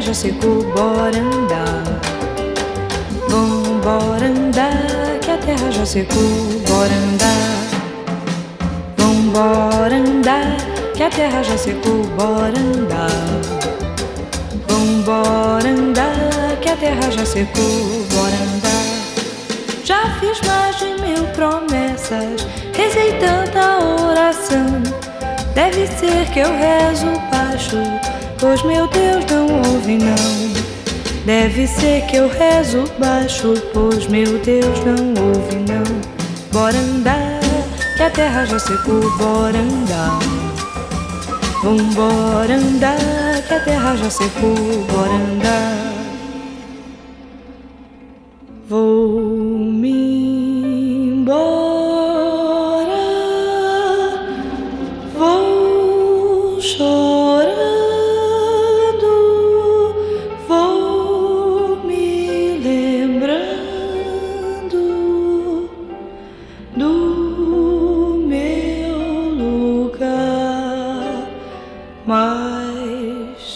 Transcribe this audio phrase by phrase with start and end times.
[0.00, 1.82] já secou, bora andar.
[3.28, 6.22] Vambora andar, que a terra já secou,
[6.68, 7.68] bora andar.
[8.96, 10.56] Vambora andar,
[10.94, 13.10] que a terra já secou, bora andar.
[14.68, 18.78] Vambora andar, que a terra já secou, bora andar.
[19.84, 24.82] Já fiz mais de mil promessas, rezei tanta oração.
[25.54, 27.76] Deve ser que eu rezo baixo,
[28.38, 30.58] pois meu Deus não ouve não.
[31.24, 35.84] Deve ser que eu rezo baixo, pois meu Deus não ouve não.
[36.52, 37.40] Bora andar,
[37.96, 40.18] que a terra já secou, bora andar.
[41.62, 44.54] Vambora andar, que a terra já secou,
[44.90, 45.88] bora andar.
[48.68, 49.58] Vou
[66.78, 68.96] do meu
[69.42, 71.26] lugar.
[72.06, 73.54] Mas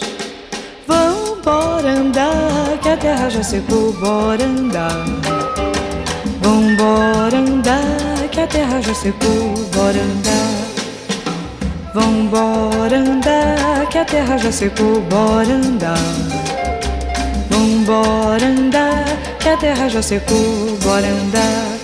[0.85, 5.05] vambora andar, que a terra já secou, bora andar.
[6.41, 10.73] Vambora andar, que a terra já secou, bora andar.
[11.93, 15.97] Vambora andar, que a terra já secou, bora andar.
[17.49, 19.05] Vambora andar,
[19.39, 21.82] que a terra já secou, bora andar.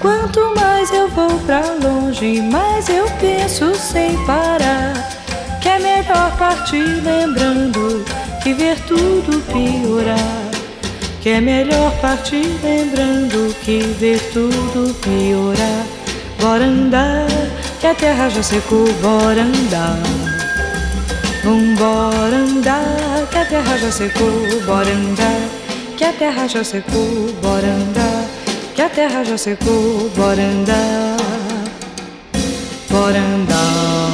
[0.00, 4.94] Quanto mais eu vou pra longe, mais eu penso sem parar.
[5.60, 8.02] Que é melhor partir lembrando
[8.42, 10.50] que ver tudo piorar.
[11.20, 15.84] Que é melhor partir lembrando que ver tudo piorar.
[16.40, 17.26] Bora andar,
[17.78, 19.98] que a terra já secou, bora andar.
[21.44, 25.48] Vambora andar, que a terra já secou, bora andar.
[25.98, 27.99] Que a terra já secou, bora andar.
[28.94, 31.16] Terra já secou, bora andar.
[32.90, 34.09] Bora andar.